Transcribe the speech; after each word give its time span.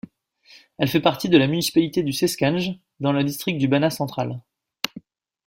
Elle 0.79 0.87
fait 0.87 0.99
partie 0.99 1.29
de 1.29 1.37
la 1.37 1.45
municipalité 1.45 2.01
de 2.01 2.09
Sečanj 2.11 2.75
dans 3.01 3.11
le 3.13 3.23
district 3.23 3.59
du 3.59 3.67
Banat 3.67 3.91
central. 3.91 4.41